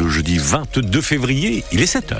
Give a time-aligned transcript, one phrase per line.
[0.00, 2.14] le jeudi 22 février, il est 7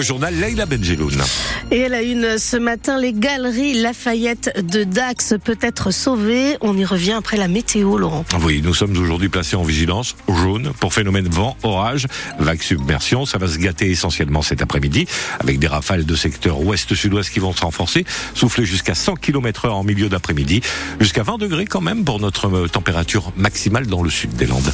[0.00, 1.22] Le journal Leila Benjeloun.
[1.70, 6.56] Et elle a une ce matin, les galeries Lafayette de Dax peut être sauvées.
[6.62, 8.24] On y revient après la météo, Laurent.
[8.40, 12.06] Oui, nous sommes aujourd'hui placés en vigilance jaune pour phénomène vent, orage,
[12.38, 13.26] vague submersion.
[13.26, 15.06] Ça va se gâter essentiellement cet après-midi
[15.38, 19.76] avec des rafales de secteur ouest-sud-ouest qui vont se renforcer, souffler jusqu'à 100 km heure
[19.76, 20.62] en milieu d'après-midi,
[20.98, 24.72] jusqu'à 20 degrés quand même pour notre température maximale dans le sud des Landes.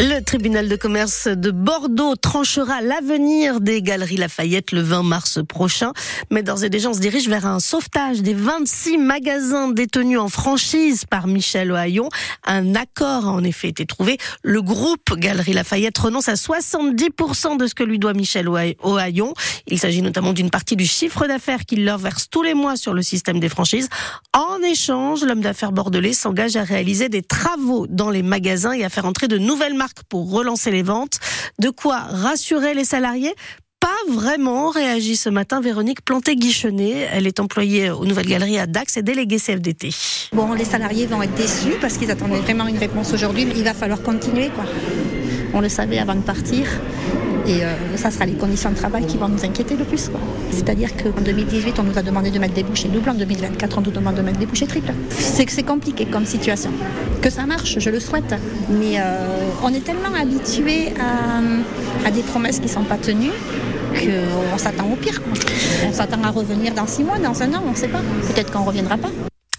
[0.00, 5.92] Le tribunal de commerce de Bordeaux tranchera l'avenir des galeries Lafayette le 20 mars prochain.
[6.30, 10.28] Mais d'ores et déjà, on se dirige vers un sauvetage des 26 magasins détenus en
[10.28, 12.10] franchise par Michel Ohaillon.
[12.46, 14.18] Un accord a en effet été trouvé.
[14.44, 19.34] Le groupe Galerie Lafayette renonce à 70% de ce que lui doit Michel Ohaillon.
[19.66, 22.94] Il s'agit notamment d'une partie du chiffre d'affaires qu'il leur verse tous les mois sur
[22.94, 23.88] le système des franchises.
[24.32, 28.90] En échange, l'homme d'affaires bordelais s'engage à réaliser des travaux dans les magasins et à
[28.90, 31.18] faire entrer de nouvelles marques pour relancer les ventes.
[31.58, 33.34] De quoi rassurer les salariés
[33.80, 37.08] pas vraiment, réagit ce matin Véronique Planté-Guichonnet.
[37.12, 39.90] Elle est employée aux Nouvelles Galeries à Dax et déléguée CFDT.
[40.32, 43.46] Bon, les salariés vont être déçus parce qu'ils attendaient vraiment une réponse aujourd'hui.
[43.54, 44.64] Il va falloir continuer, quoi.
[45.54, 46.66] On le savait avant de partir.
[47.48, 50.10] Et euh, ça sera les conditions de travail qui vont nous inquiéter le plus.
[50.50, 53.08] C'est-à-dire qu'en 2018, on nous a demandé de mettre des bouchées doubles.
[53.08, 54.92] En 2024, on nous demande de mettre des bouchées triples.
[55.08, 56.70] C'est que c'est compliqué comme situation.
[57.22, 58.34] Que ça marche, je le souhaite.
[58.68, 59.26] Mais euh,
[59.64, 60.92] on est tellement habitué
[62.04, 63.32] à, des promesses qui ne sont pas tenues
[63.94, 65.22] qu'on s'attend au pire.
[65.88, 68.02] On s'attend à revenir dans six mois, dans un an, on ne sait pas.
[68.28, 69.10] Peut-être qu'on ne reviendra pas.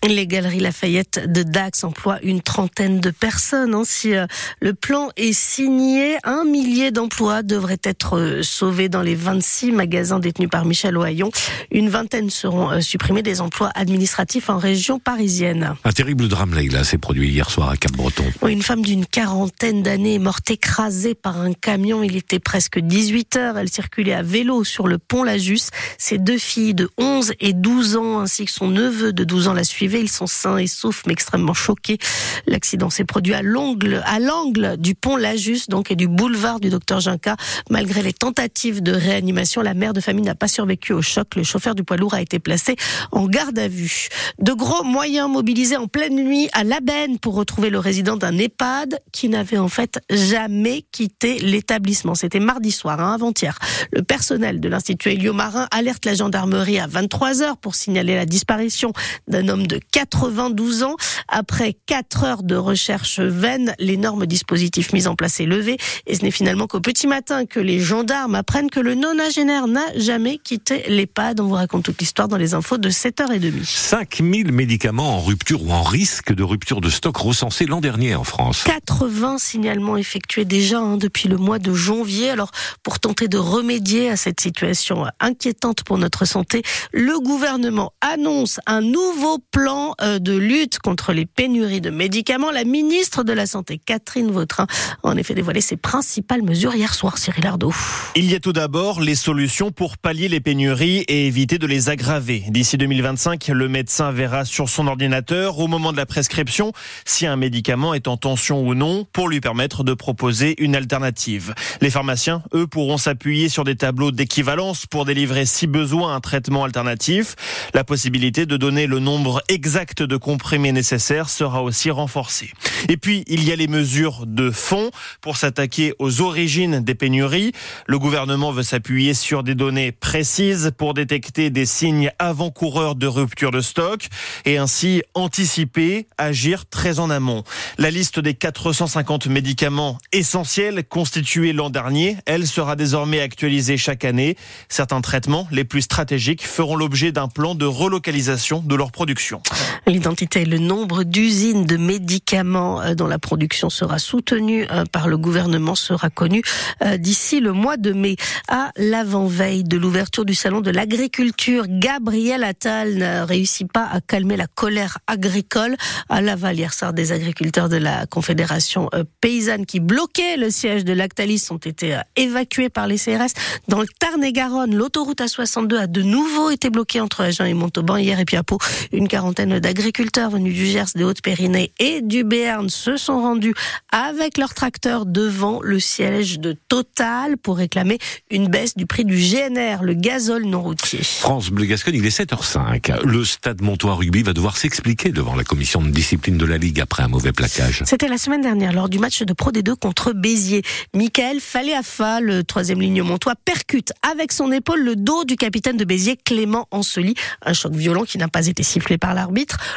[0.08, 3.74] Les galeries Lafayette de Dax emploient une trentaine de personnes.
[3.74, 3.84] Hein.
[3.86, 4.28] Si euh,
[4.62, 10.20] le plan est signé, un millier d'emplois devraient être euh, sauvés dans les 26 magasins
[10.20, 11.32] détenus par Michel Ohaillon.
[11.72, 15.76] Une vingtaine seront euh, supprimés des emplois administratifs en région parisienne.
[15.84, 18.24] Un terrible drame, là, s'est produit hier soir à Cap-Breton.
[18.48, 22.04] Une femme d'une quarantaine d'années est morte écrasée par un camion.
[22.04, 23.58] Il était presque 18 heures.
[23.58, 25.70] Elle circulait à vélo sur le pont Lajus.
[25.98, 29.54] Ses deux filles de 11 et 12 ans ainsi que son neveu de 12 ans
[29.54, 29.66] la
[29.98, 31.98] ils sont sains et saufs, mais extrêmement choqués.
[32.46, 36.70] L'accident s'est produit à l'angle, à l'angle du pont Lajus, donc, et du boulevard du
[36.70, 37.36] docteur Jinka.
[37.70, 41.36] Malgré les tentatives de réanimation, la mère de famille n'a pas survécu au choc.
[41.36, 42.76] Le chauffeur du poids lourd a été placé
[43.12, 44.10] en garde à vue.
[44.40, 49.00] De gros moyens mobilisés en pleine nuit à Labenne pour retrouver le résident d'un EHPAD
[49.12, 52.16] qui n'avait en fait jamais quitté l'établissement.
[52.16, 53.58] C'était mardi soir, hein, avant-hier.
[53.92, 58.94] Le personnel de l'Institut Héliomarin alerte la gendarmerie à 23 heures pour signaler la disparition
[59.28, 60.96] d'un homme de 92 ans.
[61.28, 65.78] Après 4 heures de recherche vaine, l'énorme dispositif mis en place est levé.
[66.08, 69.86] Et ce n'est finalement qu'au petit matin que les gendarmes apprennent que le nonagénaire n'a
[69.96, 71.40] jamais quitté l'EHPAD.
[71.40, 73.64] On vous raconte toute l'histoire dans les infos de 7h30.
[73.64, 78.24] 5000 médicaments en rupture ou en risque de rupture de stock recensés l'an dernier en
[78.24, 78.64] France.
[78.66, 82.30] 80 signalements effectués déjà hein, depuis le mois de janvier.
[82.30, 82.52] Alors,
[82.84, 88.82] pour tenter de remédier à cette situation inquiétante pour notre santé, le gouvernement annonce un
[88.82, 89.69] nouveau plan
[90.02, 92.52] euh, de lutte contre les pénuries de médicaments.
[92.52, 94.68] La ministre de la Santé, Catherine Vautrin,
[95.04, 97.72] a en effet dévoilé ses principales mesures hier soir, Cyril Ardo.
[98.16, 101.90] Il y a tout d'abord les solutions pour pallier les pénuries et éviter de les
[101.90, 102.44] aggraver.
[102.50, 106.72] D'ici 2025, le médecin verra sur son ordinateur, au moment de la prescription,
[107.06, 111.54] si un médicament est en tension ou non, pour lui permettre de proposer une alternative.
[111.82, 116.64] Les pharmaciens, eux, pourront s'appuyer sur des tableaux d'équivalence pour délivrer, si besoin, un traitement
[116.64, 117.36] alternatif.
[117.74, 122.50] La possibilité de donner le nombre exact exact de comprimés nécessaires sera aussi renforcé.
[122.88, 124.90] Et puis, il y a les mesures de fond
[125.20, 127.52] pour s'attaquer aux origines des pénuries.
[127.86, 133.52] Le gouvernement veut s'appuyer sur des données précises pour détecter des signes avant-coureurs de rupture
[133.52, 134.08] de stock
[134.46, 137.44] et ainsi anticiper, agir très en amont.
[137.78, 144.38] La liste des 450 médicaments essentiels constitués l'an dernier, elle sera désormais actualisée chaque année.
[144.70, 149.42] Certains traitements les plus stratégiques feront l'objet d'un plan de relocalisation de leur production.
[149.88, 155.08] L'identité et le nombre d'usines de médicaments euh, dont la production sera soutenue euh, par
[155.08, 156.42] le gouvernement sera connu
[156.84, 158.16] euh, d'ici le mois de mai.
[158.48, 164.36] À l'avant-veille de l'ouverture du salon de l'agriculture, Gabriel Attal ne réussit pas à calmer
[164.36, 165.78] la colère agricole
[166.10, 168.90] à Laval hier soir des agriculteurs de la Confédération
[169.22, 173.34] paysanne qui bloquaient le siège de Lactalis ont été évacués par les CRS.
[173.68, 178.20] Dans le Tarn-et-Garonne, l'autoroute A62 a de nouveau été bloquée entre Agen et Montauban hier
[178.20, 178.44] et puis à.
[178.92, 183.54] Une quarantaine d'agriculteurs venus du Gers, des Hautes-Pyrénées et du Béarn se sont rendus
[183.92, 187.98] avec leurs tracteurs devant le siège de Total pour réclamer
[188.30, 191.00] une baisse du prix du GNR, le gazole non routier.
[191.04, 193.04] France Bleu Gascogne, il est 7h05.
[193.06, 196.82] Le stade Montois Rugby va devoir s'expliquer devant la commission de discipline de la Ligue
[196.82, 197.84] après un mauvais plaquage.
[197.86, 200.64] C'était la semaine dernière lors du match de Pro D2 contre Béziers.
[200.94, 205.86] Michael Faléafa, le troisième ligne montois, percute avec son épaule le dos du capitaine de
[205.86, 207.16] Béziers, Clément Anseli.
[207.46, 209.14] Un choc violent qui n'a pas été sifflé par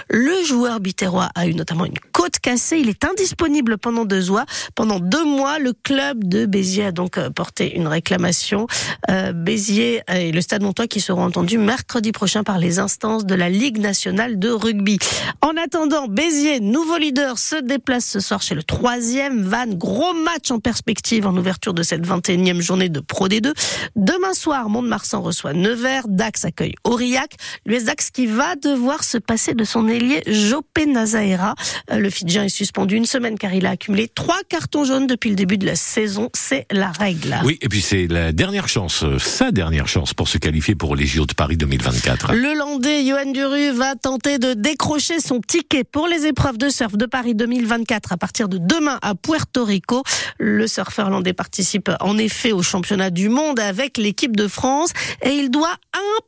[0.09, 2.79] Le joueur bitérois a eu notamment une côte cassée.
[2.79, 4.45] Il est indisponible pendant deux mois.
[4.75, 8.67] Pendant deux mois, le club de Béziers a donc euh, porté une réclamation.
[9.11, 13.35] Euh, Béziers et le Stade Montois qui seront entendus mercredi prochain par les instances de
[13.35, 14.99] la Ligue nationale de rugby.
[15.41, 19.67] En attendant, Béziers, nouveau leader, se déplace ce soir chez le troisième Van.
[19.67, 23.53] Gros match en perspective en ouverture de cette 21e journée de Pro D2.
[23.97, 27.35] Demain soir, Mont-de-Marsan reçoit Nevers, Dax accueille Aurillac.
[27.67, 31.55] L'US Dax qui va devoir se passer de son ailier Jopé Nazaera.
[31.91, 35.31] Euh, le Fidjien est suspendu une semaine car il a accumulé trois cartons jaunes depuis
[35.31, 36.29] le début de la saison.
[36.35, 37.39] C'est la règle.
[37.43, 40.97] Oui, et puis c'est la dernière chance, euh, sa dernière chance pour se qualifier pour
[40.97, 42.35] les JO de Paris 2024.
[42.35, 46.99] Le Landais Johan Duru va tenter de décrocher son ticket pour les épreuves de surf
[46.99, 50.03] de Paris 2024 à partir de demain à Puerto Rico.
[50.39, 54.91] Le surfeur landais participe en effet au championnat du monde avec l'équipe de France
[55.23, 55.77] et il doit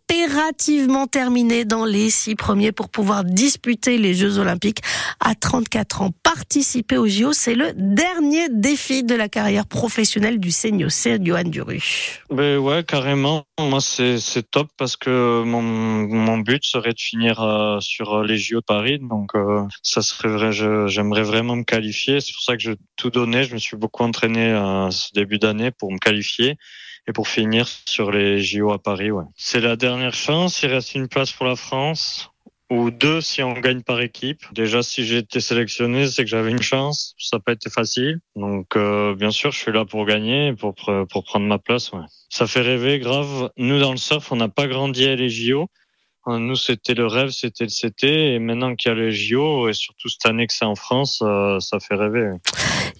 [0.08, 4.80] impérativement terminer dans les six premiers pour pouvoir disputer les Jeux Olympiques
[5.18, 6.10] à 34 ans.
[6.22, 11.42] Participer aux JO, c'est le dernier défi de la carrière professionnelle du senior, c'est Johan
[11.42, 11.82] Duru.
[12.30, 13.44] Ben ouais, carrément.
[13.58, 18.64] Moi, c'est top parce que mon, but serait de finir euh, sur les JO de
[18.64, 18.98] Paris.
[19.00, 20.52] Donc, euh, ça serait vrai.
[20.52, 22.20] J'aimerais vraiment me qualifier.
[22.20, 23.42] C'est pour ça que je tout donné.
[23.42, 26.56] Je me suis beaucoup entraîné à ce début d'année pour me qualifier
[27.08, 29.10] et pour finir sur les JO à Paris.
[29.10, 29.24] Ouais.
[29.36, 30.62] C'est la dernière chance.
[30.62, 32.30] Il reste une place pour la France
[32.70, 34.40] ou deux si on gagne par équipe.
[34.52, 37.14] Déjà, si j'ai été sélectionné, c'est que j'avais une chance.
[37.18, 38.20] Ça n'a pas été facile.
[38.36, 41.92] Donc, euh, bien sûr, je suis là pour gagner, pour pour prendre ma place.
[41.92, 42.00] Ouais.
[42.30, 43.50] Ça fait rêver, grave.
[43.56, 45.68] Nous, dans le surf, on n'a pas grandi à les JO.
[46.26, 48.04] Nous, c'était le rêve, c'était le CT.
[48.04, 51.20] Et maintenant qu'il y a les JO, et surtout cette année que c'est en France,
[51.22, 52.30] euh, ça fait rêver.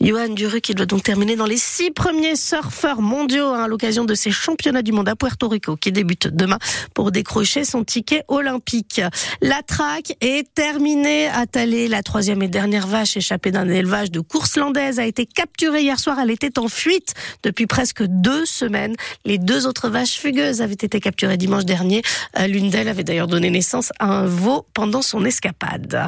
[0.01, 4.05] Johan Duru qui doit donc terminer dans les six premiers surfeurs mondiaux hein, à l'occasion
[4.05, 6.59] de ces championnats du monde à Puerto Rico qui débutent demain
[6.95, 9.01] pour décrocher son ticket olympique.
[9.41, 11.89] La traque est terminée à Talé.
[11.89, 15.99] La troisième et dernière vache échappée d'un élevage de course landaise a été capturée hier
[15.99, 16.19] soir.
[16.21, 18.95] Elle était en fuite depuis presque deux semaines.
[19.25, 22.03] Les deux autres vaches fugueuses avaient été capturées dimanche dernier.
[22.39, 26.07] Euh, l'une d'elles avait d'ailleurs donné naissance à un veau pendant son escapade.